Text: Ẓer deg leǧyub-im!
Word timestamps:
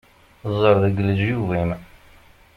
Ẓer 0.59 0.75
deg 0.83 0.97
leǧyub-im! 1.07 1.69